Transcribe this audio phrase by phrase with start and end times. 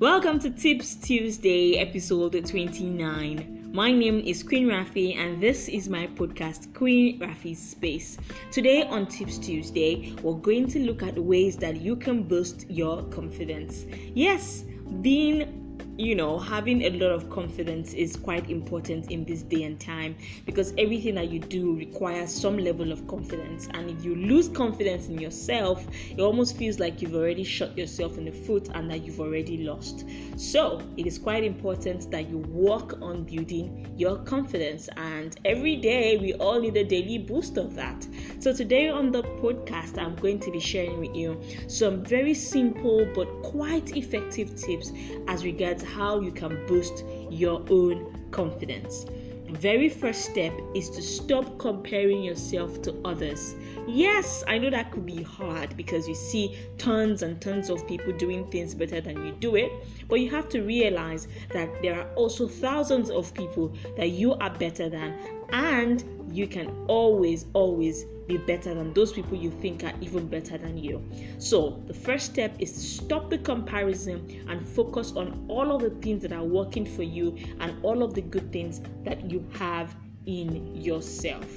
[0.00, 3.70] Welcome to Tips Tuesday, episode 29.
[3.70, 8.16] My name is Queen Rafi, and this is my podcast, Queen Rafi's Space.
[8.50, 13.02] Today on Tips Tuesday, we're going to look at ways that you can boost your
[13.10, 13.84] confidence.
[14.14, 14.64] Yes,
[15.02, 15.59] being
[16.00, 20.16] you know, having a lot of confidence is quite important in this day and time
[20.46, 23.68] because everything that you do requires some level of confidence.
[23.74, 28.16] And if you lose confidence in yourself, it almost feels like you've already shot yourself
[28.16, 30.06] in the foot and that you've already lost.
[30.36, 34.88] So, it is quite important that you work on building your confidence.
[34.96, 38.06] And every day, we all need a daily boost of that.
[38.38, 41.38] So, today on the podcast, I'm going to be sharing with you
[41.68, 44.92] some very simple but quite effective tips
[45.28, 49.06] as regards how you can boost your own confidence.
[49.50, 53.56] Very first step is to stop comparing yourself to others.
[53.88, 58.12] Yes, I know that could be hard because you see tons and tons of people
[58.12, 59.72] doing things better than you do it,
[60.08, 64.50] but you have to realize that there are also thousands of people that you are
[64.50, 65.18] better than,
[65.52, 70.56] and you can always, always be better than those people you think are even better
[70.56, 71.02] than you.
[71.38, 75.90] So, the first step is to stop the comparison and focus on all of the
[75.90, 79.96] things that are working for you and all of the good things that you have
[80.26, 81.48] in yourself.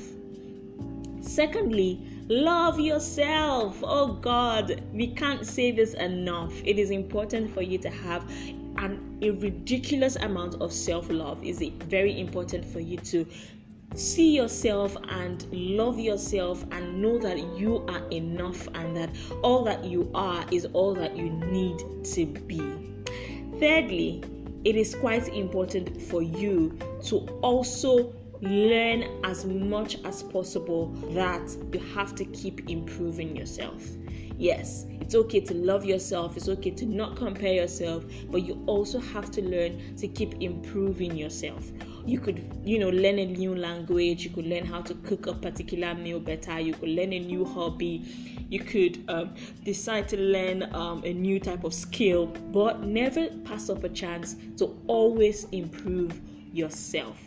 [1.22, 3.80] Secondly, love yourself.
[3.84, 6.54] Oh God, we can't say this enough.
[6.66, 8.30] It is important for you to have
[8.78, 11.44] an, a ridiculous amount of self love.
[11.44, 13.26] Is it very important for you to
[13.96, 19.10] see yourself and love yourself and know that you are enough and that
[19.44, 22.60] all that you are is all that you need to be.
[23.60, 24.24] Thirdly,
[24.64, 31.80] it is quite important for you to also learn as much as possible that you
[31.96, 33.86] have to keep improving yourself.
[34.38, 39.00] Yes, it's okay to love yourself, it's okay to not compare yourself, but you also
[39.00, 41.72] have to learn to keep improving yourself.
[42.06, 45.34] You could, you know, learn a new language, you could learn how to cook a
[45.34, 48.04] particular meal better, you could learn a new hobby,
[48.50, 49.34] you could um,
[49.64, 54.36] decide to learn um, a new type of skill, but never pass up a chance
[54.58, 56.20] to always improve
[56.54, 57.18] yourself.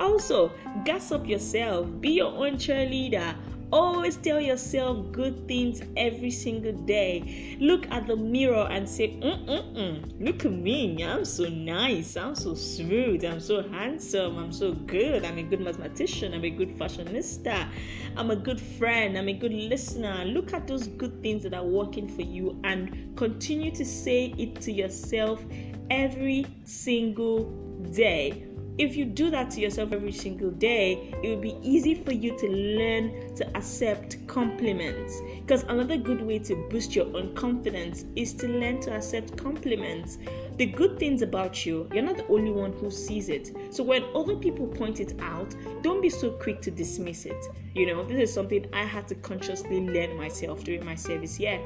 [0.00, 0.50] Also,
[0.84, 3.36] gas up yourself, be your own cheerleader
[3.74, 7.56] Always tell yourself good things every single day.
[7.58, 11.02] Look at the mirror and say, Mm-mm-mm, look at me.
[11.02, 12.16] I'm so nice.
[12.16, 13.24] I'm so smooth.
[13.24, 14.38] I'm so handsome.
[14.38, 15.24] I'm so good.
[15.24, 16.34] I'm a good mathematician.
[16.34, 17.68] I'm a good fashionista.
[18.16, 19.18] I'm a good friend.
[19.18, 20.24] I'm a good listener.
[20.24, 24.60] Look at those good things that are working for you and continue to say it
[24.60, 25.44] to yourself
[25.90, 27.50] every single
[27.90, 32.12] day if you do that to yourself every single day, it will be easy for
[32.12, 35.20] you to learn to accept compliments.
[35.40, 40.18] Because another good way to boost your own confidence is to learn to accept compliments.
[40.56, 43.52] The good things about you, you're not the only one who sees it.
[43.70, 47.44] So when other people point it out, don't be so quick to dismiss it.
[47.74, 51.60] You know, this is something I had to consciously learn myself during my service year.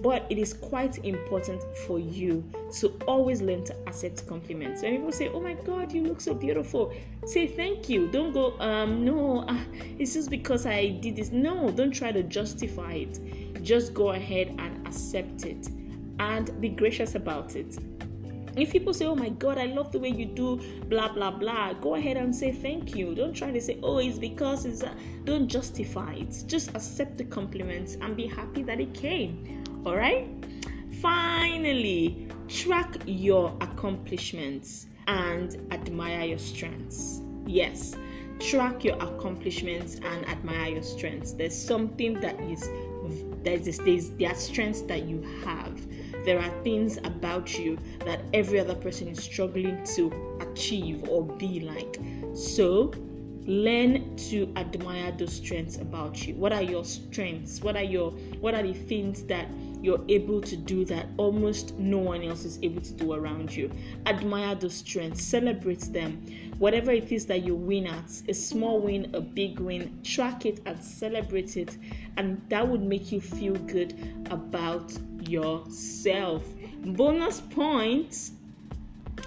[0.00, 2.44] But it is quite important for you
[2.78, 4.82] to always learn to accept compliments.
[4.82, 6.92] When people say, "Oh my God, you look so beautiful,"
[7.26, 8.08] say thank you.
[8.08, 9.58] Don't go, um, no, uh,
[9.98, 11.32] it's just because I did this.
[11.32, 13.18] No, don't try to justify it.
[13.62, 15.68] Just go ahead and accept it,
[16.20, 17.76] and be gracious about it.
[18.58, 20.56] If people say, Oh my God, I love the way you do
[20.88, 23.14] blah blah blah, go ahead and say thank you.
[23.14, 24.82] Don't try to say, Oh, it's because it's.
[24.82, 24.92] A...
[25.24, 26.42] Don't justify it.
[26.46, 29.64] Just accept the compliments and be happy that it came.
[29.84, 30.26] All right.
[31.00, 37.22] Finally, track your accomplishments and admire your strengths.
[37.46, 37.94] Yes,
[38.40, 41.32] track your accomplishments and admire your strengths.
[41.32, 42.68] There's something that is
[43.44, 45.80] there's this there's there are strengths that you have.
[46.24, 51.60] There are things about you that every other person is struggling to achieve or be
[51.60, 51.98] like.
[52.34, 52.92] So
[53.46, 56.34] learn to admire those strengths about you.
[56.34, 57.62] What are your strengths?
[57.62, 58.10] What are your
[58.40, 59.48] what are the things that
[59.82, 63.70] you're able to do that almost no one else is able to do around you.
[64.06, 66.20] Admire those strengths, celebrate them.
[66.58, 70.60] Whatever it is that you win at, a small win, a big win, track it
[70.66, 71.76] and celebrate it,
[72.16, 73.94] and that would make you feel good
[74.30, 74.92] about
[75.28, 76.44] yourself.
[76.84, 78.32] Bonus points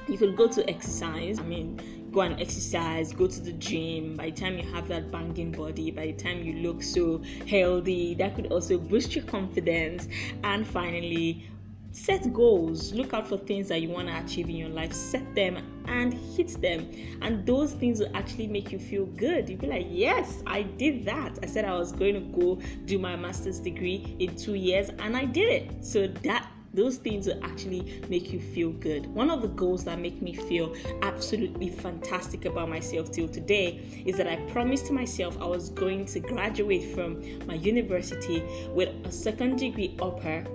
[0.08, 1.40] you could go to exercise.
[1.40, 1.80] I mean,
[2.12, 4.16] go and exercise, go to the gym.
[4.16, 8.16] By the time you have that banging body, by the time you look so healthy,
[8.16, 10.08] that could also boost your confidence.
[10.44, 11.50] And finally,
[11.92, 12.94] set goals.
[12.94, 14.94] Look out for things that you want to achieve in your life.
[14.94, 16.90] Set them and hit them.
[17.22, 19.50] And those things will actually make you feel good.
[19.50, 21.38] You'll be like, yes, I did that.
[21.44, 25.16] I said I was going to go do my master's degree in two years and
[25.16, 25.86] I did it.
[25.86, 29.06] So that those things will actually make you feel good.
[29.08, 34.18] One of the goals that make me feel absolutely fantastic about myself till today is
[34.18, 39.58] that I promised myself I was going to graduate from my university with a second
[39.58, 40.46] degree upper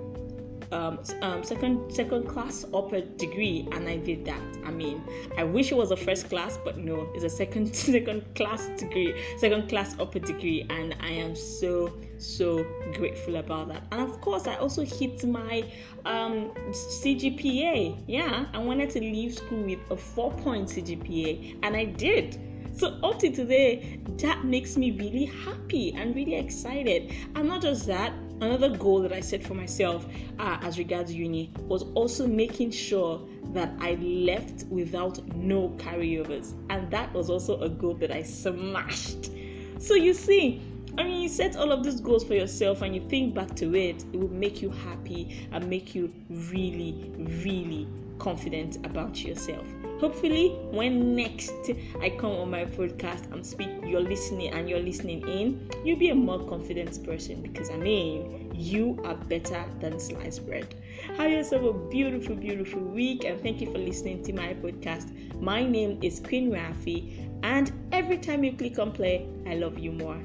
[0.71, 4.41] um, um, second second class upper degree and I did that.
[4.65, 5.01] I mean,
[5.37, 9.13] I wish it was a first class, but no, it's a second second class degree,
[9.37, 13.83] second class upper degree, and I am so so grateful about that.
[13.91, 15.63] And of course, I also hit my
[16.05, 18.03] um, CGPA.
[18.07, 22.39] Yeah, I wanted to leave school with a four point CGPA, and I did.
[22.77, 27.11] So up to today, that makes me really happy and really excited.
[27.33, 30.05] And not just that, another goal that I set for myself
[30.37, 36.53] uh, as regards uni was also making sure that I left without no carryovers.
[36.69, 39.31] And that was also a goal that I smashed.
[39.79, 40.61] So you see,
[40.99, 43.75] I mean, you set all of these goals for yourself and you think back to
[43.75, 47.87] it, it will make you happy and make you really, really
[48.19, 49.65] confident about yourself.
[49.99, 51.71] Hopefully, when next
[52.01, 56.09] I come on my podcast, and speak, you're listening and you're listening in, you'll be
[56.09, 60.75] a more confident person because I mean, you are better than sliced bread.
[61.17, 65.11] Have yourself a beautiful, beautiful week, and thank you for listening to my podcast.
[65.41, 69.91] My name is Queen Rafi, and every time you click on play, I love you
[69.91, 70.19] more.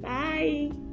[0.00, 0.87] Bye.